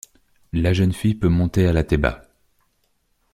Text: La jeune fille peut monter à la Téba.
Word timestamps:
La 0.53 0.73
jeune 0.73 0.93
fille 0.93 1.13
peut 1.13 1.27
monter 1.27 1.67
à 1.67 1.73
la 1.73 1.83
Téba. 1.83 2.25